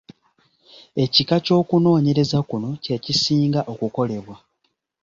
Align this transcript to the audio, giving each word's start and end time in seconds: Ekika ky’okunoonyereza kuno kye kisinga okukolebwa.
Ekika 1.03 1.35
ky’okunoonyereza 1.45 2.39
kuno 2.49 2.69
kye 2.83 2.95
kisinga 3.03 3.59
okukolebwa. 3.71 4.35